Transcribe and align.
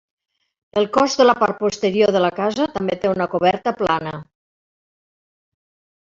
El 0.81 0.87
cos 0.93 1.17
de 1.17 1.25
la 1.25 1.33
part 1.41 1.59
posterior 1.65 2.13
de 2.15 2.21
la 2.23 2.31
casa 2.39 2.67
també 2.77 2.95
té 3.03 3.11
una 3.11 3.27
coberta 3.33 3.73
plana. 3.83 4.15